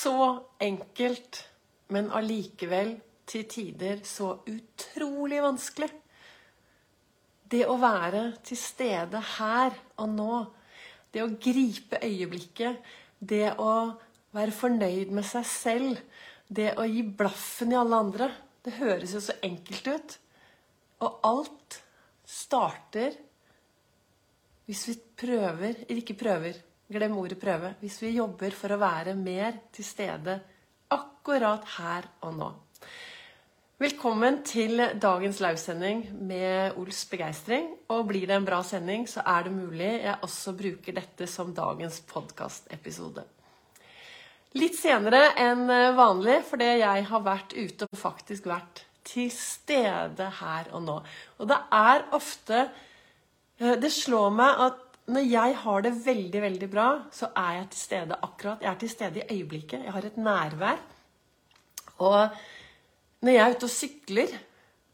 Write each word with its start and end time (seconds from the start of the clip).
Så 0.00 0.14
enkelt, 0.62 1.42
men 1.92 2.08
allikevel 2.14 2.94
til 3.28 3.44
tider 3.50 4.00
så 4.06 4.32
utrolig 4.48 5.40
vanskelig. 5.44 5.90
Det 7.50 7.66
å 7.68 7.76
være 7.82 8.22
til 8.46 8.58
stede 8.58 9.20
her 9.36 9.74
og 10.00 10.12
nå, 10.14 10.36
det 11.10 11.24
å 11.24 11.32
gripe 11.42 11.98
øyeblikket, 12.06 12.78
det 13.18 13.50
å 13.58 13.74
være 14.36 14.54
fornøyd 14.54 15.10
med 15.12 15.26
seg 15.26 15.48
selv, 15.50 15.98
det 16.48 16.72
å 16.78 16.86
gi 16.86 17.02
blaffen 17.04 17.74
i 17.74 17.78
alle 17.78 17.98
andre 18.06 18.30
Det 18.60 18.74
høres 18.76 19.14
jo 19.14 19.20
så 19.24 19.32
enkelt 19.40 19.86
ut. 19.88 20.14
Og 21.00 21.20
alt 21.24 21.76
starter 22.28 23.14
hvis 24.66 24.82
vi 24.90 24.96
prøver 25.22 25.78
Eller 25.86 26.02
ikke 26.02 26.18
prøver, 26.20 26.58
glem 26.90 27.14
ordet 27.18 27.38
prøve. 27.40 27.74
Hvis 27.80 28.00
vi 28.02 28.16
jobber 28.16 28.54
for 28.56 28.74
å 28.74 28.80
være 28.80 29.14
mer 29.18 29.60
til 29.74 29.86
stede 29.86 30.40
akkurat 30.90 31.66
her 31.76 32.08
og 32.26 32.34
nå. 32.38 32.50
Velkommen 33.80 34.42
til 34.44 34.82
dagens 35.00 35.38
livesending 35.40 36.02
med 36.28 36.76
Ols 36.80 37.04
begeistring. 37.08 37.70
Og 37.94 38.10
blir 38.10 38.26
det 38.28 38.36
en 38.36 38.48
bra 38.48 38.58
sending, 38.66 39.06
så 39.08 39.22
er 39.24 39.46
det 39.46 39.54
mulig 39.54 39.92
jeg 40.02 40.18
også 40.26 40.52
bruker 40.58 40.98
dette 40.98 41.28
som 41.30 41.54
dagens 41.56 42.02
podkastepisode. 42.10 43.24
Litt 44.58 44.74
senere 44.74 45.30
enn 45.38 45.64
vanlig, 45.96 46.40
fordi 46.50 46.68
jeg 46.82 47.06
har 47.08 47.24
vært 47.24 47.54
ute 47.54 47.86
og 47.86 48.00
faktisk 48.02 48.50
vært 48.50 48.84
til 49.06 49.30
stede 49.32 50.26
her 50.42 50.74
og 50.74 50.84
nå. 50.84 51.00
Og 51.38 51.48
det 51.48 51.60
er 51.72 52.08
ofte 52.18 52.68
Det 53.60 53.90
slår 53.92 54.30
meg 54.32 54.60
at 54.64 54.89
når 55.10 55.26
jeg 55.26 55.56
har 55.62 55.84
det 55.84 55.92
veldig, 56.04 56.42
veldig 56.44 56.68
bra, 56.70 56.88
så 57.14 57.30
er 57.36 57.58
jeg 57.58 57.68
til 57.72 57.80
stede 57.80 58.18
akkurat. 58.22 58.62
Jeg 58.62 58.70
er 58.70 58.80
til 58.80 58.92
stede 58.92 59.20
i 59.20 59.36
øyeblikket. 59.36 59.84
Jeg 59.86 59.94
har 59.94 60.06
et 60.06 60.18
nærvær. 60.20 60.80
Og 62.00 62.36
når 63.20 63.34
jeg 63.34 63.42
er 63.44 63.56
ute 63.56 63.68
og 63.68 63.74
sykler, 63.74 64.36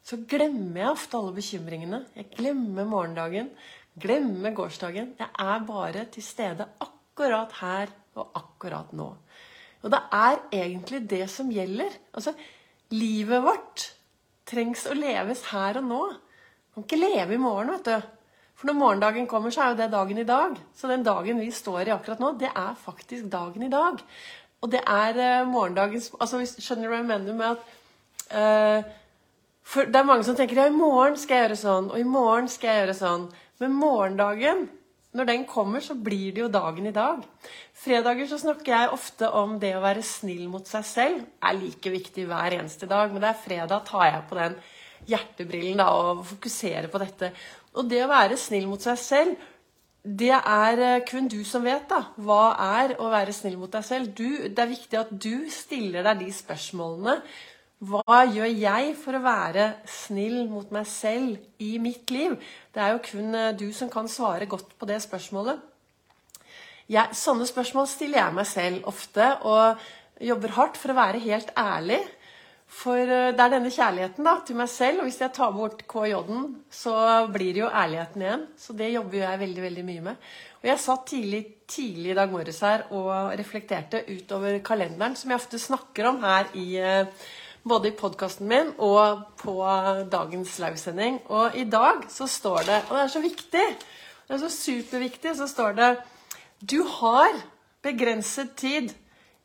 så 0.07 0.19
glemmer 0.29 0.81
jeg 0.81 0.93
ofte 0.93 1.19
alle 1.19 1.35
bekymringene. 1.37 2.01
Jeg 2.17 2.31
glemmer 2.37 2.87
morgendagen, 2.87 3.51
glemmer 4.01 4.55
gårsdagen. 4.55 5.15
Jeg 5.19 5.29
er 5.43 5.67
bare 5.67 6.07
til 6.15 6.23
stede 6.23 6.69
akkurat 6.81 7.53
her 7.61 7.93
og 8.17 8.31
akkurat 8.39 8.93
nå. 8.97 9.09
Og 9.83 9.93
det 9.93 10.03
er 10.15 10.41
egentlig 10.55 11.03
det 11.11 11.25
som 11.31 11.51
gjelder. 11.53 11.93
Altså, 12.15 12.33
livet 12.95 13.43
vårt 13.45 13.91
trengs 14.47 14.87
å 14.87 14.95
leves 14.97 15.45
her 15.53 15.81
og 15.81 15.91
nå. 15.91 16.03
Man 16.77 16.85
kan 16.85 16.87
ikke 16.87 17.03
leve 17.03 17.37
i 17.37 17.43
morgen, 17.43 17.75
vet 17.77 17.91
du. 17.91 18.13
For 18.57 18.71
når 18.71 18.79
morgendagen 18.81 19.29
kommer, 19.29 19.53
så 19.53 19.63
er 19.63 19.73
jo 19.73 19.81
det 19.83 19.93
dagen 19.93 20.19
i 20.19 20.27
dag. 20.29 20.57
Så 20.77 20.89
den 20.89 21.05
dagen 21.05 21.41
vi 21.41 21.51
står 21.53 21.87
i 21.87 21.95
akkurat 21.95 22.23
nå, 22.23 22.33
det 22.41 22.49
er 22.49 22.79
faktisk 22.81 23.29
dagen 23.33 23.67
i 23.67 23.73
dag. 23.73 24.01
Og 24.65 24.71
det 24.73 24.81
er 24.81 25.19
uh, 25.21 25.49
morgendagens 25.49 26.15
altså, 26.17 26.41
Skjønner 26.57 26.89
du 26.89 26.95
hva 26.95 27.03
jeg 27.03 27.11
mener 27.11 27.37
med 27.37 27.51
at 27.57 27.75
Uh, 28.27 28.83
for 29.67 29.87
det 29.91 29.99
er 29.99 30.07
mange 30.07 30.27
som 30.27 30.37
tenker 30.39 30.59
ja, 30.59 30.69
i 30.71 30.75
morgen 30.75 31.17
skal 31.19 31.41
jeg 31.41 31.47
gjøre 31.49 31.59
sånn, 31.59 31.91
og 31.91 31.99
i 31.99 32.07
morgen 32.07 32.49
skal 32.51 32.71
jeg 32.71 32.83
gjøre 32.85 32.97
sånn. 32.99 33.25
Men 33.63 33.75
morgendagen, 33.75 34.65
når 35.17 35.29
den 35.31 35.45
kommer, 35.51 35.83
så 35.83 35.97
blir 35.99 36.35
det 36.35 36.45
jo 36.45 36.51
dagen 36.53 36.87
i 36.87 36.95
dag. 36.95 37.25
Fredager 37.77 38.29
så 38.31 38.39
snakker 38.43 38.73
jeg 38.73 38.95
ofte 38.95 39.31
om 39.41 39.57
det 39.63 39.73
å 39.75 39.83
være 39.83 40.05
snill 40.07 40.47
mot 40.53 40.67
seg 40.71 40.87
selv. 40.87 41.25
er 41.43 41.59
like 41.59 41.93
viktig 41.93 42.29
hver 42.31 42.59
eneste 42.61 42.87
dag, 42.91 43.11
men 43.11 43.25
det 43.25 43.33
er 43.33 43.43
fredag 43.43 43.87
tar 43.89 44.07
jeg 44.07 44.27
på 44.31 44.39
den 44.39 44.59
hjertebrillen 45.11 45.83
da, 45.83 45.91
og 45.93 46.25
fokusere 46.29 46.89
på 46.93 47.03
dette. 47.03 47.33
Og 47.77 47.91
det 47.91 48.01
å 48.05 48.11
være 48.11 48.39
snill 48.41 48.69
mot 48.71 48.83
seg 48.83 48.99
selv, 49.01 49.51
det 50.07 50.33
er 50.37 50.81
eh, 50.87 51.03
kun 51.09 51.27
du 51.29 51.41
som 51.45 51.65
vet 51.67 51.89
da, 51.91 52.05
hva 52.23 52.55
er 52.81 52.97
å 53.03 53.11
være 53.11 53.35
snill 53.35 53.59
mot 53.59 53.73
deg 53.73 53.85
selv. 53.85 54.15
Du, 54.15 54.47
det 54.47 54.63
er 54.63 54.73
viktig 54.73 55.01
at 55.01 55.13
du 55.13 55.51
stiller 55.53 56.07
deg 56.07 56.25
de 56.25 56.33
spørsmålene 56.35 57.21
hva 57.85 58.23
gjør 58.25 58.49
jeg 58.49 58.93
for 58.97 59.19
å 59.19 59.21
være 59.21 59.67
snill 59.85 60.47
mot 60.49 60.71
meg 60.73 60.87
selv 60.89 61.37
i 61.61 61.75
mitt 61.77 62.09
liv? 62.09 62.39
Det 62.73 62.81
er 62.81 62.95
jo 62.95 63.03
kun 63.05 63.35
eh, 63.37 63.53
du 63.53 63.69
som 63.77 63.91
kan 63.93 64.09
svare 64.09 64.49
godt 64.49 64.73
på 64.81 64.89
det 64.89 64.97
spørsmålet. 65.05 65.61
Jeg, 66.89 67.13
sånne 67.19 67.45
spørsmål 67.45 67.89
stiller 67.91 68.23
jeg 68.23 68.37
meg 68.39 68.49
selv 68.49 68.89
ofte, 68.89 69.29
og 69.45 69.77
jobber 70.25 70.55
hardt 70.57 70.81
for 70.81 70.95
å 70.95 70.97
være 70.97 71.21
helt 71.27 71.53
ærlig. 71.59 72.01
For 72.67 72.99
eh, 72.99 73.31
det 73.37 73.43
er 73.43 73.53
denne 73.53 73.71
kjærligheten 73.73 74.27
da, 74.27 74.35
til 74.47 74.59
meg 74.59 74.71
selv, 74.73 75.01
og 75.01 75.09
hvis 75.09 75.21
jeg 75.23 75.35
tar 75.37 75.55
bort 75.55 75.85
KJ-en, 75.89 76.49
så 76.73 76.97
blir 77.33 77.55
det 77.55 77.63
jo 77.63 77.71
ærligheten 77.71 78.25
igjen. 78.25 78.45
Så 78.59 78.75
det 78.77 78.93
jobber 78.93 79.23
jeg 79.23 79.43
veldig 79.45 79.65
veldig 79.69 79.87
mye 79.87 80.05
med. 80.09 80.29
Og 80.61 80.71
jeg 80.71 80.83
satt 80.83 81.07
tidlig, 81.13 81.43
tidlig 81.71 82.13
i 82.13 82.19
dag 82.19 82.31
morges 82.33 82.63
her 82.67 82.87
og 82.97 83.35
reflekterte 83.39 84.03
utover 84.11 84.59
kalenderen, 84.67 85.15
som 85.19 85.31
jeg 85.31 85.39
ofte 85.39 85.61
snakker 85.63 86.11
om 86.11 86.19
her 86.25 86.51
i 86.59 86.67
uh, 86.83 87.27
både 87.67 87.91
i 87.91 87.97
podkasten 87.99 88.49
min 88.51 88.73
og 88.83 89.23
på 89.39 89.55
dagens 90.11 90.57
livesending. 90.63 91.21
Og 91.31 91.55
i 91.59 91.67
dag 91.71 92.07
så 92.11 92.27
står 92.31 92.67
det, 92.67 92.81
og 92.89 92.97
det 92.97 93.05
er 93.05 93.13
så 93.15 93.23
viktig, 93.23 93.67
det 94.27 94.35
er 94.35 94.43
så 94.43 94.51
superviktig, 94.51 95.37
så 95.39 95.47
står 95.51 95.79
det 95.79 95.91
Du 96.59 96.83
har 96.83 97.37
begrenset 97.83 98.57
tid. 98.59 98.95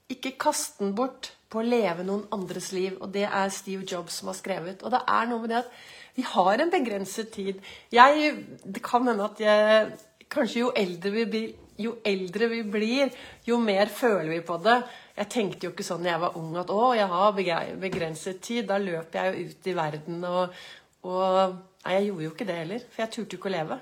Ikke 0.10 0.34
kast 0.40 0.80
den 0.80 0.96
bort 0.96 1.32
på 1.52 1.62
å 1.62 1.68
leve 1.68 2.06
noen 2.08 2.24
andres 2.34 2.72
liv. 2.76 2.96
Og 3.00 3.12
det 3.14 3.28
er 3.28 3.52
Steve 3.54 3.88
Jobs 3.88 4.22
som 4.22 4.32
har 4.32 4.38
skrevet. 4.40 4.86
Og 4.86 4.94
det 4.94 5.02
er 5.04 5.28
noe 5.30 5.44
med 5.44 5.54
det 5.54 5.60
at 5.64 5.74
vi 6.16 6.26
har 6.28 6.62
en 6.62 6.72
begrenset 6.72 7.32
tid. 7.34 7.60
Jeg, 7.94 8.32
det 8.64 8.84
kan 8.86 9.08
hende 9.08 9.28
at 9.28 9.44
jeg 9.44 9.92
Kanskje 10.32 10.62
jo 10.62 10.70
eldre 10.80 11.10
vi 11.12 11.24
blir, 11.28 11.48
jo 11.76 11.98
eldre 12.08 12.48
vi 12.48 12.62
blir, 12.64 13.10
jo 13.44 13.58
mer 13.60 13.90
føler 13.92 14.30
vi 14.32 14.38
på 14.48 14.56
det. 14.64 14.78
Jeg 15.18 15.28
tenkte 15.34 15.68
jo 15.68 15.74
ikke 15.74 15.84
sånn 15.84 16.06
da 16.06 16.14
jeg 16.14 16.22
var 16.22 16.38
ung 16.40 16.54
at 16.62 16.72
å, 16.72 16.94
jeg 16.96 17.10
har 17.12 17.36
begrenset 17.82 18.40
tid. 18.40 18.70
Da 18.70 18.78
løper 18.80 19.20
jeg 19.20 19.34
jo 19.34 19.50
ut 19.50 19.68
i 19.68 19.76
verden 19.76 20.24
og, 20.30 20.64
og 21.04 21.60
Nei, 21.82 21.96
jeg 21.96 22.08
gjorde 22.12 22.24
jo 22.24 22.32
ikke 22.36 22.46
det 22.46 22.56
heller. 22.60 22.84
For 22.94 23.02
jeg 23.02 23.12
turte 23.16 23.36
jo 23.36 23.42
ikke 23.42 23.50
å 23.50 23.54
leve. 23.58 23.78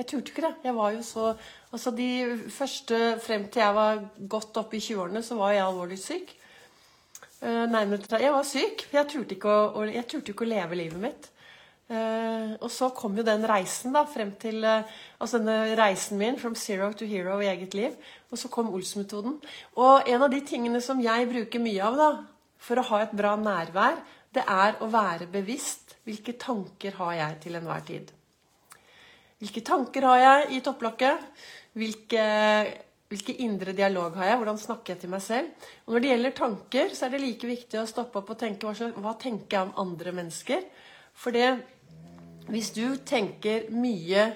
Jeg 0.00 0.08
turte 0.08 0.32
ikke 0.32 0.44
det. 0.46 0.52
Jeg 0.64 0.76
var 0.80 0.92
jo 0.94 1.02
så 1.04 1.24
Altså 1.70 1.92
de 1.94 2.10
første 2.50 3.00
Frem 3.22 3.44
til 3.52 3.62
jeg 3.62 3.76
var 3.76 4.00
godt 4.34 4.56
oppe 4.62 4.78
i 4.78 4.82
20-årene, 4.82 5.22
så 5.22 5.36
var 5.38 5.52
jeg 5.54 5.66
alvorlig 5.66 5.98
syk. 6.00 6.32
Nærmere 7.40 8.20
Jeg 8.20 8.32
var 8.34 8.44
syk. 8.44 8.86
Jeg 8.92 9.08
turte 9.08 9.36
ikke 9.36 9.48
å, 9.48 9.84
jeg 9.88 10.04
turte 10.10 10.34
ikke 10.34 10.44
å 10.44 10.50
leve 10.50 10.76
livet 10.76 11.00
mitt. 11.00 11.30
Uh, 11.90 12.54
og 12.62 12.68
så 12.70 12.92
kom 12.94 13.16
jo 13.18 13.24
den 13.26 13.42
reisen 13.50 13.90
da, 13.96 14.04
frem 14.06 14.28
til 14.38 14.62
uh, 14.62 14.86
altså 15.18 15.40
denne 15.40 15.72
reisen 15.74 16.20
min 16.20 16.36
from 16.38 16.54
zero 16.54 16.92
to 16.94 17.08
hero 17.08 17.40
i 17.42 17.48
eget 17.50 17.74
liv. 17.74 17.96
Og 18.30 18.38
så 18.38 18.50
kom 18.52 18.70
Ols-metoden. 18.70 19.40
Og 19.74 20.06
en 20.06 20.22
av 20.22 20.30
de 20.30 20.38
tingene 20.46 20.78
som 20.84 21.00
jeg 21.02 21.26
bruker 21.32 21.62
mye 21.62 21.82
av 21.82 21.98
da, 21.98 22.10
for 22.62 22.78
å 22.78 22.86
ha 22.92 23.00
et 23.02 23.16
bra 23.16 23.34
nærvær, 23.40 23.98
det 24.30 24.44
er 24.46 24.78
å 24.78 24.86
være 24.92 25.26
bevisst. 25.32 25.96
Hvilke 26.06 26.36
tanker 26.38 26.94
har 27.00 27.16
jeg 27.18 27.40
til 27.42 27.58
enhver 27.58 27.82
tid? 27.88 28.14
Hvilke 29.42 29.64
tanker 29.66 30.06
har 30.06 30.22
jeg 30.22 30.46
i 30.54 30.62
topplokket? 30.62 31.26
Hvilke, 31.80 32.24
hvilke 33.10 33.34
indre 33.42 33.74
dialog 33.74 34.14
har 34.20 34.30
jeg? 34.30 34.38
Hvordan 34.38 34.60
snakker 34.62 34.94
jeg 34.94 35.02
til 35.02 35.10
meg 35.10 35.22
selv? 35.24 35.66
Og 35.86 35.94
når 35.94 36.02
det 36.02 36.10
gjelder 36.12 36.36
tanker, 36.38 36.94
så 36.94 37.06
er 37.06 37.14
det 37.14 37.22
like 37.24 37.50
viktig 37.50 37.80
å 37.80 37.88
stoppe 37.90 38.20
opp 38.22 38.30
og 38.30 38.38
tenke 38.38 38.68
hva, 38.68 38.90
hva 39.02 39.16
tenker 39.18 39.56
jeg 39.56 39.66
om 39.66 39.76
andre 39.82 40.14
mennesker? 40.14 40.62
For 41.18 41.34
det 41.34 41.48
hvis 42.50 42.72
du 42.74 42.96
tenker 43.06 43.68
mye 43.74 44.30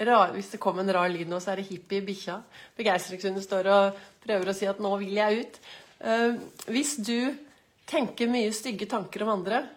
rar, 0.00 0.32
Hvis 0.32 0.50
det 0.50 0.60
kommer 0.60 0.80
en 0.80 0.92
rar 0.92 1.08
lyd 1.12 1.28
nå, 1.28 1.36
så 1.40 1.52
er 1.52 1.60
det 1.60 1.68
hippie 1.68 2.00
bikkja. 2.00 2.38
Begeistringshunden 2.76 3.44
står 3.44 3.66
og 3.68 3.98
prøver 4.24 4.48
å 4.48 4.54
si 4.56 4.66
at 4.66 4.80
'nå 4.80 4.96
vil 4.98 5.12
jeg 5.12 5.44
ut'. 5.44 5.58
Uh, 6.00 6.40
hvis 6.72 6.96
du 6.96 7.36
tenker 7.86 8.26
mye 8.26 8.52
stygge 8.52 8.88
tanker 8.88 9.22
om 9.22 9.28
andre 9.28 9.68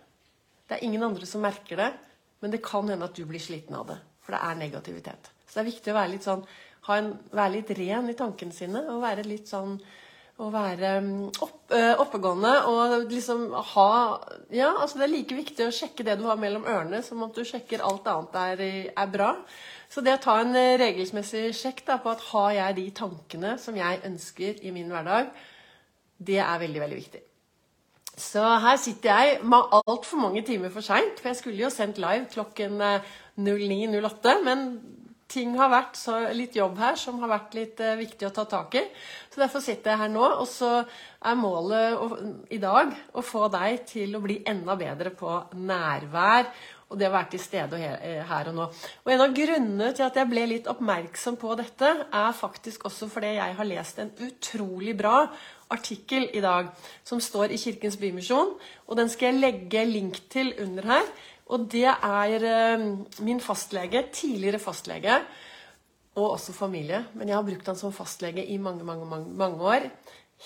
Det 0.64 0.78
er 0.80 0.86
ingen 0.88 1.04
andre 1.04 1.26
som 1.26 1.42
merker 1.42 1.76
det, 1.76 1.94
men 2.40 2.50
det 2.52 2.64
kan 2.64 2.88
hende 2.88 3.04
at 3.04 3.14
du 3.14 3.26
blir 3.26 3.40
sliten 3.40 3.76
av 3.76 3.88
det. 3.88 3.98
For 4.22 4.32
det 4.32 4.40
er 4.42 4.56
negativitet. 4.56 5.30
Så 5.46 5.60
det 5.60 5.60
er 5.60 5.72
viktig 5.72 5.92
å 5.92 5.96
være 6.00 6.12
litt 6.12 6.24
sånn, 6.24 6.46
en, 6.92 7.14
være 7.32 7.58
litt 7.58 7.74
ren 7.78 8.10
i 8.12 8.18
tankene 8.18 8.56
sine 8.56 8.86
og 8.92 9.04
være 9.04 9.26
litt 9.28 9.52
sånn 9.52 9.78
å 10.42 10.48
være 10.50 10.96
mm, 11.06 11.26
opp, 11.46 11.74
oppegående 12.02 12.54
og 12.70 13.12
liksom 13.12 13.52
ha 13.74 13.90
Ja, 14.54 14.72
altså 14.82 14.98
det 15.00 15.06
er 15.06 15.14
like 15.14 15.38
viktig 15.38 15.68
å 15.68 15.74
sjekke 15.74 16.06
det 16.08 16.18
du 16.20 16.26
har 16.28 16.40
mellom 16.42 16.66
ørene, 16.66 17.04
som 17.06 17.22
at 17.26 17.38
du 17.38 17.46
sjekker 17.46 17.84
alt 17.86 18.08
annet 18.10 18.40
er, 18.42 18.64
er 18.98 19.12
bra. 19.14 19.36
Så 19.94 20.02
det 20.02 20.16
å 20.18 20.24
ta 20.24 20.40
en 20.42 20.56
regelsmessig 20.82 21.52
sjekk 21.58 21.84
da, 21.86 22.00
på 22.02 22.14
at 22.14 22.26
har 22.32 22.50
jeg 22.58 22.80
de 22.80 22.88
tankene 22.98 23.58
som 23.62 23.78
jeg 23.78 24.02
ønsker 24.10 24.64
i 24.66 24.74
min 24.74 24.90
hverdag, 24.90 25.30
det 26.18 26.40
er 26.42 26.64
veldig, 26.66 26.82
veldig 26.82 26.98
viktig. 26.98 27.22
Så 28.18 28.42
her 28.62 28.78
sitter 28.78 29.10
jeg 29.10 29.38
med 29.50 29.74
altfor 29.74 30.22
mange 30.22 30.44
timer 30.46 30.70
for 30.74 30.86
seint, 30.86 31.18
for 31.20 31.32
jeg 31.32 31.40
skulle 31.40 31.64
jo 31.64 31.72
sendt 31.74 32.02
live 32.02 32.28
klokken 32.34 32.78
09.08, 32.82 34.34
eh, 34.34 34.44
men 34.46 34.68
ting 35.34 35.56
har 35.58 35.72
vært 35.74 35.98
så, 35.98 36.20
litt 36.36 36.56
jobb 36.58 36.78
her 36.82 37.00
som 37.00 37.18
har 37.24 37.32
vært 37.32 37.58
litt 37.58 37.82
uh, 37.84 37.96
viktig 38.00 38.30
å 38.30 38.34
ta 38.36 38.46
tak 38.50 38.78
i. 38.80 38.84
Så 39.34 39.42
derfor 39.42 39.64
sitter 39.66 39.94
jeg 39.94 40.04
her 40.04 40.14
nå. 40.14 40.28
Og 40.44 40.48
så 40.50 40.76
er 40.84 41.40
målet 41.40 41.98
å, 41.98 42.12
i 42.54 42.62
dag 42.62 42.94
å 43.14 43.26
få 43.26 43.48
deg 43.54 43.84
til 43.90 44.14
å 44.16 44.24
bli 44.24 44.42
enda 44.50 44.78
bedre 44.80 45.14
på 45.18 45.40
nærvær. 45.58 46.52
Og 46.94 47.00
det 47.02 47.08
å 47.10 47.14
være 47.16 47.32
til 47.32 47.42
stede 47.42 47.80
eh, 47.82 48.22
her 48.30 48.52
og 48.52 48.58
nå. 48.60 48.68
Og 49.02 49.10
en 49.10 49.24
av 49.26 49.34
grunnene 49.34 49.90
til 49.98 50.06
at 50.06 50.20
jeg 50.20 50.30
ble 50.30 50.44
litt 50.52 50.70
oppmerksom 50.70 51.40
på 51.42 51.56
dette, 51.58 51.90
er 52.06 52.38
faktisk 52.38 52.86
også 52.86 53.10
fordi 53.10 53.34
jeg 53.40 53.58
har 53.58 53.70
lest 53.70 54.02
en 54.04 54.12
utrolig 54.22 54.94
bra 55.00 55.24
artikkel 55.74 56.28
i 56.38 56.44
dag 56.44 56.70
som 57.02 57.22
står 57.24 57.56
i 57.56 57.58
Kirkens 57.58 57.98
Bymisjon. 57.98 58.54
Og 58.86 59.00
den 59.00 59.10
skal 59.10 59.32
jeg 59.32 59.42
legge 59.42 59.86
link 59.90 60.22
til 60.30 60.54
under 60.62 60.92
her. 60.94 61.10
Og 61.54 61.68
det 61.70 61.86
er 61.86 62.46
eh, 62.50 62.86
min 63.22 63.42
fastlege, 63.44 64.08
tidligere 64.14 64.62
fastlege, 64.62 65.20
og 66.18 66.36
også 66.36 66.54
familie. 66.54 67.04
Men 67.14 67.30
jeg 67.30 67.38
har 67.38 67.46
brukt 67.46 67.70
han 67.70 67.78
som 67.78 67.94
fastlege 67.94 68.46
i 68.46 68.58
mange, 68.62 68.86
mange, 68.86 69.06
mange, 69.10 69.34
mange 69.38 69.62
år 69.62 69.88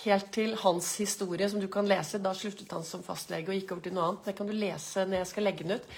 helt 0.04 0.30
til 0.34 0.54
hans 0.60 0.92
historie, 1.00 1.48
som 1.50 1.60
du 1.62 1.68
kan 1.72 1.88
lese. 1.88 2.20
Da 2.22 2.32
sluttet 2.36 2.72
han 2.74 2.86
som 2.86 3.02
fastlege 3.06 3.50
og 3.50 3.58
gikk 3.58 3.74
over 3.74 3.84
til 3.84 3.96
noe 3.96 4.06
annet. 4.08 4.24
Det 4.28 4.36
kan 4.38 4.48
du 4.48 4.54
lese 4.54 5.06
når 5.08 5.22
jeg 5.22 5.30
skal 5.32 5.48
legge 5.48 5.66
den 5.66 5.78
ut. 5.78 5.88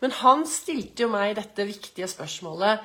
Men 0.00 0.16
han 0.22 0.46
stilte 0.48 1.04
jo 1.04 1.10
meg 1.12 1.34
dette 1.38 1.66
viktige 1.68 2.08
spørsmålet. 2.10 2.84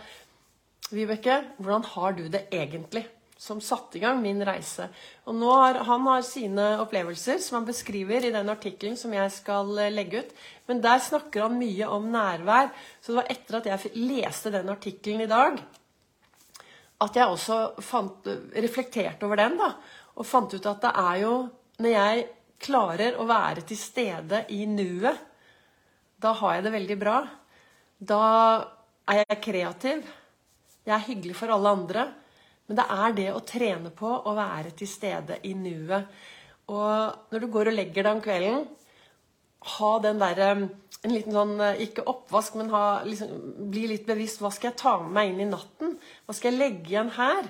Vibeke, 0.91 1.39
hvordan 1.57 1.85
har 1.95 2.17
du 2.17 2.25
det 2.29 2.45
egentlig? 2.53 3.05
Som 3.37 3.59
satte 3.59 3.97
i 3.99 4.01
gang 4.03 4.21
min 4.23 4.39
reise. 4.47 4.87
Og 5.27 5.35
nå 5.35 5.49
har, 5.51 5.81
Han 5.83 6.05
har 6.07 6.21
sine 6.23 6.67
opplevelser 6.79 7.41
som 7.43 7.59
han 7.59 7.67
beskriver 7.67 8.23
i 8.23 8.31
den 8.31 8.49
artikkelen 8.49 8.95
som 8.97 9.13
jeg 9.13 9.31
skal 9.35 9.73
eh, 9.77 9.91
legge 9.91 10.23
ut. 10.23 10.31
Men 10.69 10.79
der 10.81 11.03
snakker 11.03 11.47
han 11.47 11.59
mye 11.59 11.89
om 11.91 12.07
nærvær. 12.13 12.71
Så 13.01 13.11
det 13.11 13.19
var 13.19 13.33
etter 13.33 13.59
at 13.59 13.67
jeg 13.71 13.91
leste 13.99 14.53
den 14.55 14.71
artikkelen 14.71 15.25
i 15.25 15.29
dag, 15.31 15.59
at 17.03 17.19
jeg 17.19 17.27
også 17.27 17.83
fant, 17.83 18.27
reflekterte 18.55 19.27
over 19.27 19.43
den. 19.43 19.59
da, 19.59 19.73
og 20.15 20.27
fant 20.27 20.53
ut 20.55 20.71
at 20.71 20.81
det 20.87 20.93
er 20.95 21.21
jo 21.25 21.35
når 21.83 21.91
jeg 21.91 22.27
klarer 22.63 23.17
å 23.19 23.25
være 23.27 23.65
til 23.67 23.79
stede 23.79 24.45
i 24.55 24.63
nuet, 24.69 25.17
da 26.23 26.31
har 26.39 26.55
jeg 26.55 26.65
det 26.65 26.75
veldig 26.75 26.97
bra. 27.01 27.17
Da 27.99 28.21
er 29.11 29.25
jeg 29.25 29.41
kreativ. 29.43 30.05
Jeg 30.85 30.95
er 30.95 31.07
hyggelig 31.09 31.35
for 31.35 31.51
alle 31.51 31.73
andre. 31.75 32.05
Men 32.65 32.79
det 32.79 32.85
er 32.95 33.13
det 33.17 33.27
å 33.33 33.43
trene 33.45 33.91
på 33.93 34.09
å 34.09 34.33
være 34.37 34.73
til 34.77 34.89
stede 34.89 35.37
i 35.45 35.53
nuet. 35.57 36.09
Og 36.73 37.29
når 37.31 37.43
du 37.43 37.51
går 37.53 37.69
og 37.69 37.77
legger 37.77 38.07
deg 38.07 38.15
om 38.15 38.23
kvelden, 38.25 38.65
ha 39.75 39.91
den 40.01 40.19
derre 40.21 40.49
en 41.05 41.13
liten 41.13 41.33
sånn, 41.33 41.53
Ikke 41.81 42.05
oppvask, 42.09 42.57
men 42.57 42.71
ha, 42.73 43.03
liksom, 43.05 43.29
bli 43.69 43.85
litt 43.91 44.05
bevisst. 44.07 44.41
Hva 44.41 44.51
skal 44.53 44.71
jeg 44.71 44.81
ta 44.81 44.97
med 45.01 45.13
meg 45.13 45.31
inn 45.31 45.45
i 45.45 45.49
natten? 45.51 45.95
Hva 46.25 46.35
skal 46.37 46.53
jeg 46.53 46.61
legge 46.61 46.93
igjen 46.93 47.13
her? 47.17 47.49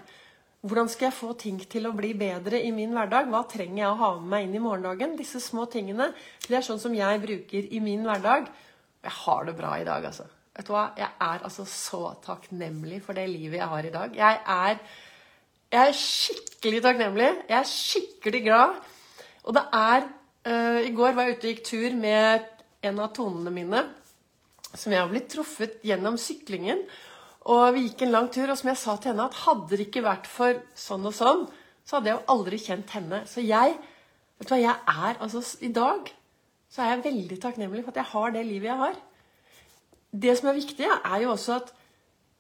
Hvordan 0.66 0.90
skal 0.90 1.08
jeg 1.08 1.20
få 1.20 1.34
ting 1.38 1.60
til 1.70 1.86
å 1.86 1.94
bli 1.96 2.16
bedre 2.18 2.58
i 2.58 2.72
min 2.74 2.96
hverdag? 2.96 3.30
Hva 3.30 3.44
trenger 3.48 3.84
jeg 3.84 3.90
å 3.92 4.00
ha 4.00 4.12
med 4.18 4.32
meg 4.32 4.48
inn 4.48 4.56
i 4.58 4.64
morgendagen? 4.64 5.16
Disse 5.20 5.40
små 5.44 5.68
tingene. 5.72 6.10
Det 6.48 6.58
er 6.58 6.66
sånn 6.66 6.82
som 6.82 6.96
jeg 6.96 7.22
bruker 7.22 7.68
i 7.70 7.82
min 7.84 8.04
hverdag. 8.08 8.50
Jeg 9.06 9.14
har 9.22 9.46
det 9.46 9.54
bra 9.60 9.76
i 9.78 9.86
dag, 9.86 10.08
altså. 10.10 10.26
Vet 10.56 10.70
du 10.70 10.72
hva? 10.74 10.86
Jeg 10.98 11.12
er 11.22 11.44
altså 11.46 11.68
så 11.70 12.02
takknemlig 12.24 13.02
for 13.06 13.18
det 13.18 13.28
livet 13.30 13.60
jeg 13.60 13.72
har 13.76 13.88
i 13.88 13.94
dag. 13.94 14.18
Jeg 14.18 14.40
er, 14.56 14.80
jeg 15.76 15.92
er 15.92 15.98
skikkelig 16.00 16.82
takknemlig. 16.86 17.32
Jeg 17.50 17.58
er 17.60 17.70
skikkelig 17.70 18.42
glad. 18.46 18.78
Og 19.44 19.56
det 19.58 19.66
er 19.76 20.06
uh, 20.08 20.80
I 20.82 20.94
går 20.96 21.16
var 21.18 21.28
jeg 21.28 21.36
ute 21.36 21.48
og 21.48 21.52
gikk 21.52 21.66
tur 21.68 21.98
med 22.00 22.48
en 22.86 23.02
av 23.02 23.12
tonene 23.16 23.54
mine 23.54 23.84
som 24.76 24.92
jeg 24.92 25.00
har 25.00 25.12
blitt 25.12 25.30
truffet 25.32 25.78
gjennom 25.88 26.18
syklingen. 26.20 26.82
Og 27.52 27.76
vi 27.76 27.86
gikk 27.86 28.04
en 28.06 28.14
lang 28.16 28.28
tur, 28.34 28.50
og 28.50 28.58
som 28.60 28.72
jeg 28.72 28.82
sa 28.82 28.96
til 28.98 29.14
henne, 29.14 29.28
at 29.30 29.42
hadde 29.46 29.70
det 29.72 29.86
ikke 29.88 30.04
vært 30.04 30.28
for 30.28 30.58
sånn 30.80 31.06
og 31.08 31.16
sånn, 31.16 31.46
så 31.86 31.98
hadde 31.98 32.12
jeg 32.12 32.18
jo 32.18 32.34
aldri 32.34 32.60
kjent 32.60 32.96
henne. 32.98 33.22
Så 33.30 33.44
jeg 33.46 33.76
vet 33.78 34.50
du 34.50 34.52
hva, 34.56 34.60
jeg 34.60 34.76
er, 34.76 35.20
altså 35.22 35.44
I 35.64 35.72
dag 35.76 36.10
så 36.74 36.84
er 36.84 36.92
jeg 36.92 37.06
veldig 37.06 37.38
takknemlig 37.40 37.86
for 37.86 37.94
at 37.94 38.02
jeg 38.02 38.12
har 38.12 38.36
det 38.36 38.44
livet 38.48 38.72
jeg 38.72 38.82
har. 38.82 39.00
Det 40.26 40.34
som 40.40 40.50
er 40.50 40.58
viktig, 40.58 40.90
er 40.92 41.18
jo 41.24 41.32
også 41.36 41.60
at 41.60 41.72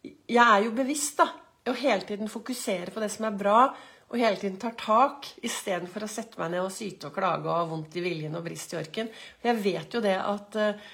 jeg 0.03 0.43
er 0.43 0.65
jo 0.65 0.73
bevisst 0.75 1.21
da, 1.21 1.29
å 1.69 1.75
hele 1.79 2.05
tiden 2.07 2.31
fokusere 2.31 2.93
på 2.93 3.01
det 3.03 3.09
som 3.13 3.27
er 3.27 3.37
bra, 3.39 3.59
og 4.05 4.21
hele 4.21 4.37
tiden 4.37 4.59
tar 4.61 4.75
tak, 4.77 5.27
istedenfor 5.45 6.05
å 6.05 6.09
sette 6.11 6.37
meg 6.39 6.53
ned 6.53 6.65
og 6.67 6.73
syte 6.73 7.09
og 7.09 7.15
klage 7.15 7.49
og 7.49 7.55
ha 7.55 7.65
vondt 7.69 7.97
i 7.97 8.03
viljen 8.05 8.37
og 8.37 8.45
brist 8.45 8.75
i 8.75 8.79
orken. 8.79 9.09
For 9.41 9.49
jeg 9.49 9.63
vet 9.63 9.97
jo 9.97 10.01
det 10.03 10.13
at 10.21 10.57
uh, 10.61 10.85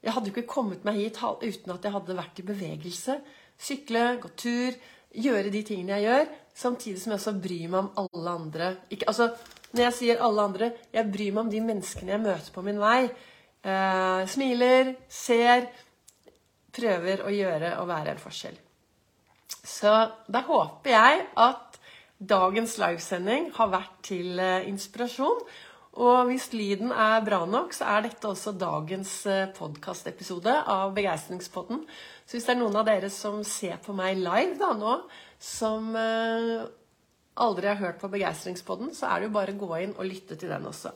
jeg 0.00 0.14
hadde 0.16 0.30
ikke 0.30 0.46
kommet 0.48 0.86
meg 0.86 1.00
hit 1.00 1.18
uten 1.18 1.74
at 1.74 1.84
jeg 1.84 1.94
hadde 1.96 2.16
vært 2.16 2.40
i 2.40 2.46
bevegelse. 2.46 3.18
Sykle, 3.60 4.04
gå 4.22 4.30
tur, 4.38 4.78
gjøre 5.10 5.50
de 5.52 5.64
tingene 5.66 5.98
jeg 5.98 6.06
gjør, 6.06 6.30
samtidig 6.62 7.02
som 7.02 7.12
jeg 7.12 7.20
også 7.20 7.34
bryr 7.42 7.66
meg 7.74 7.82
om 7.82 7.90
alle 8.04 8.36
andre. 8.38 8.70
Ikke, 8.88 9.10
altså, 9.10 9.28
når 9.74 9.86
jeg 9.88 9.98
sier 9.98 10.24
alle 10.24 10.46
andre, 10.46 10.70
jeg 10.94 11.10
bryr 11.10 11.34
meg 11.34 11.44
om 11.44 11.52
de 11.52 11.66
menneskene 11.66 12.14
jeg 12.14 12.24
møter 12.24 12.54
på 12.54 12.64
min 12.64 12.80
vei. 12.80 13.02
Eh, 13.60 14.22
smiler, 14.30 14.94
ser, 15.10 15.68
prøver 16.72 17.26
å 17.26 17.34
gjøre 17.34 17.76
og 17.82 17.90
være 17.90 18.14
en 18.14 18.22
forskjell. 18.22 18.56
Så 19.64 19.90
da 20.30 20.44
håper 20.46 20.94
jeg 20.94 21.26
at 21.40 21.80
dagens 22.20 22.76
livesending 22.80 23.50
har 23.56 23.72
vært 23.72 23.98
til 24.10 24.40
eh, 24.40 24.68
inspirasjon. 24.68 25.44
Og 26.00 26.28
hvis 26.28 26.52
lyden 26.54 26.92
er 26.94 27.24
bra 27.26 27.40
nok, 27.50 27.72
så 27.74 27.88
er 27.96 28.04
dette 28.06 28.28
også 28.28 28.52
dagens 28.54 29.14
eh, 29.26 29.48
podkastepisode 29.56 30.52
av 30.70 30.92
Begeistringspodden. 30.94 31.82
Så 32.22 32.36
hvis 32.36 32.46
det 32.46 32.54
er 32.54 32.60
noen 32.60 32.78
av 32.78 32.86
dere 32.86 33.10
som 33.10 33.40
ser 33.46 33.80
på 33.82 33.96
meg 33.96 34.20
live 34.20 34.54
da 34.60 34.70
nå, 34.78 34.98
som 35.42 35.90
eh, 35.98 36.68
aldri 37.40 37.70
har 37.72 37.80
hørt 37.80 37.98
på 38.02 38.10
Begeistringspodden, 38.12 38.92
så 38.94 39.08
er 39.08 39.20
det 39.20 39.30
jo 39.30 39.34
bare 39.34 39.56
å 39.56 39.60
gå 39.64 39.72
inn 39.80 39.96
og 39.96 40.06
lytte 40.06 40.36
til 40.38 40.52
den 40.52 40.68
også. 40.68 40.92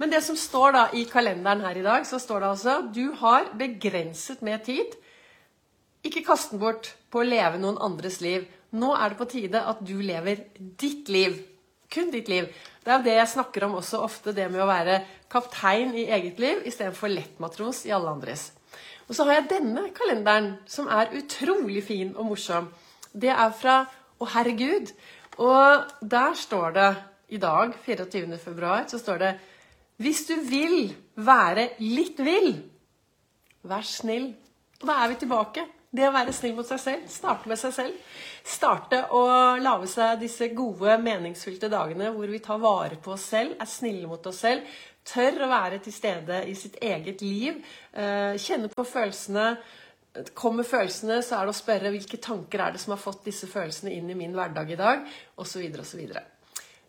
Men 0.00 0.14
det 0.14 0.22
som 0.24 0.38
står 0.38 0.76
da 0.78 0.86
i 0.96 1.04
kalenderen 1.10 1.66
her 1.66 1.80
i 1.80 1.84
dag, 1.84 2.06
så 2.08 2.22
står 2.22 2.44
det 2.44 2.50
altså 2.54 2.78
du 2.94 3.04
har 3.20 3.50
begrenset 3.58 4.40
med 4.46 4.64
tid. 4.68 4.96
Ikke 6.06 6.24
kast 6.26 6.52
den 6.52 6.62
bort 6.62 6.92
på 7.10 7.22
å 7.22 7.26
leve 7.26 7.58
noen 7.60 7.80
andres 7.82 8.20
liv. 8.22 8.46
Nå 8.78 8.92
er 8.94 9.12
det 9.12 9.18
på 9.18 9.28
tide 9.32 9.62
at 9.70 9.80
du 9.84 9.96
lever 10.04 10.44
ditt 10.58 11.08
liv. 11.10 11.38
Kun 11.90 12.12
ditt 12.12 12.28
liv. 12.28 12.50
Det 12.84 12.92
er 12.92 13.00
jo 13.00 13.06
det 13.06 13.16
jeg 13.16 13.32
snakker 13.32 13.64
om 13.66 13.78
også 13.80 14.02
ofte, 14.04 14.34
det 14.36 14.46
med 14.52 14.62
å 14.62 14.68
være 14.68 15.00
kaptein 15.32 15.94
i 15.96 16.06
eget 16.12 16.38
liv 16.40 16.62
istedenfor 16.68 17.10
lettmatros 17.12 17.82
i 17.88 17.92
alle 17.96 18.12
andres. 18.12 18.50
Og 19.08 19.16
så 19.16 19.24
har 19.24 19.38
jeg 19.38 19.50
denne 19.54 19.86
kalenderen, 19.96 20.54
som 20.68 20.88
er 20.92 21.14
utrolig 21.16 21.82
fin 21.86 22.12
og 22.14 22.28
morsom. 22.32 22.68
Det 23.12 23.32
er 23.32 23.54
fra 23.56 23.84
Å, 24.18 24.26
herregud. 24.32 24.88
Og 25.38 25.90
der 26.02 26.32
står 26.34 26.72
det 26.74 26.88
i 27.30 27.38
dag, 27.38 27.70
24. 27.84 28.38
februar, 28.42 28.88
så 28.90 28.98
står 28.98 29.20
det 29.22 29.28
Hvis 30.02 30.24
du 30.26 30.34
vil 30.42 30.90
være 31.14 31.68
litt 31.78 32.18
vill, 32.18 32.56
vær 33.62 33.86
snill. 33.86 34.32
Og 34.80 34.88
da 34.90 34.96
er 35.04 35.12
vi 35.12 35.20
tilbake. 35.22 35.66
Det 35.88 36.04
å 36.04 36.12
være 36.12 36.34
snill 36.36 36.52
mot 36.56 36.68
seg 36.68 36.80
selv. 36.82 37.08
Starte 37.08 37.48
med 37.48 37.58
seg 37.60 37.72
selv. 37.72 38.00
Starte 38.44 39.00
å 39.16 39.22
lage 39.60 39.88
seg 39.88 40.20
disse 40.20 40.50
gode, 40.56 40.98
meningsfylte 41.00 41.70
dagene 41.72 42.10
hvor 42.12 42.28
vi 42.28 42.42
tar 42.44 42.60
vare 42.60 42.98
på 43.00 43.14
oss 43.14 43.24
selv, 43.32 43.56
er 43.56 43.68
snille 43.68 44.08
mot 44.10 44.26
oss 44.28 44.42
selv, 44.44 44.68
tør 45.08 45.46
å 45.46 45.50
være 45.50 45.80
til 45.84 45.94
stede 45.96 46.42
i 46.44 46.54
sitt 46.58 46.76
eget 46.84 47.24
liv, 47.24 47.62
eh, 47.92 48.36
kjenne 48.36 48.68
på 48.68 48.84
følelsene. 48.84 49.54
Kommer 50.36 50.66
følelsene, 50.68 51.22
så 51.22 51.38
er 51.38 51.46
det 51.46 51.54
å 51.54 51.62
spørre 51.62 51.92
hvilke 51.94 52.20
tanker 52.20 52.60
er 52.60 52.72
det 52.74 52.82
som 52.82 52.92
har 52.92 53.00
fått 53.00 53.24
disse 53.24 53.48
følelsene 53.48 53.94
inn 53.94 54.10
i 54.10 54.18
min 54.18 54.36
hverdag 54.36 54.72
i 54.72 54.76
dag, 54.76 55.08
osv. 55.40 55.64
osv. 55.80 56.04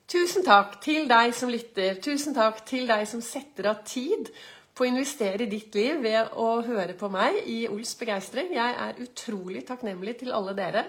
Tusen 0.10 0.44
takk 0.44 0.80
til 0.82 1.08
deg 1.08 1.36
som 1.38 1.52
lytter. 1.54 2.00
Tusen 2.02 2.34
takk 2.36 2.66
til 2.66 2.88
deg 2.90 3.06
som 3.08 3.22
setter 3.22 3.70
av 3.70 3.84
tid 3.86 4.32
på 4.80 4.86
å 4.86 4.94
investere 4.94 5.44
i 5.44 5.52
ditt 5.52 5.76
liv 5.76 5.98
ved 6.00 6.38
å 6.40 6.62
høre 6.64 6.94
på 6.96 7.10
meg 7.12 7.42
i 7.52 7.66
Ols 7.68 7.92
begeistring. 8.00 8.54
Jeg 8.56 8.76
er 8.80 9.02
utrolig 9.04 9.66
takknemlig 9.68 10.14
til 10.22 10.32
alle 10.32 10.54
dere. 10.56 10.86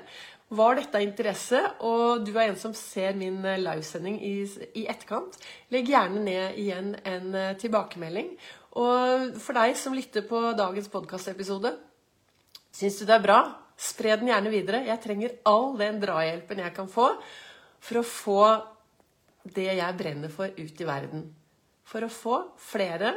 Var 0.55 0.77
dette 0.79 0.99
av 0.99 1.03
interesse, 1.03 1.59
og 1.87 2.23
du 2.23 2.31
er 2.37 2.53
en 2.53 2.59
som 2.59 2.75
ser 2.75 3.19
min 3.19 3.41
eh, 3.47 3.59
livesending 3.59 4.21
i, 4.23 4.35
i 4.79 4.85
etterkant, 4.91 5.35
legg 5.75 5.91
gjerne 5.91 6.23
ned 6.23 6.59
igjen 6.63 6.93
en 7.07 7.35
eh, 7.39 7.57
tilbakemelding. 7.59 8.31
Og 8.79 9.41
for 9.43 9.59
deg 9.59 9.75
som 9.79 9.97
lytter 9.99 10.23
på 10.27 10.43
dagens 10.59 10.91
podkastepisode, 10.91 11.75
syns 12.75 13.01
du 13.01 13.09
det 13.09 13.17
er 13.17 13.27
bra? 13.27 13.41
Spre 13.75 14.15
den 14.21 14.31
gjerne 14.31 14.55
videre. 14.55 14.85
Jeg 14.87 15.03
trenger 15.03 15.35
all 15.51 15.75
den 15.81 15.99
drahjelpen 16.03 16.63
jeg 16.63 16.77
kan 16.79 16.91
få 16.91 17.11
for 17.81 18.03
å 18.03 18.07
få 18.07 18.41
det 19.51 19.71
jeg 19.73 19.99
brenner 19.99 20.31
for, 20.31 20.55
ut 20.55 20.83
i 20.83 20.87
verden. 20.87 21.27
For 21.91 22.07
å 22.07 22.13
få 22.13 22.39
flere 22.71 23.17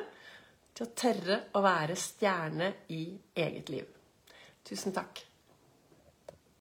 til 0.74 0.88
å 0.88 0.94
tørre 0.98 1.40
å 1.54 1.62
være 1.64 1.98
stjerne 2.00 2.72
i 2.94 3.04
eget 3.36 3.70
liv. 3.74 3.86
Tusen 4.66 4.96
takk. 4.96 5.22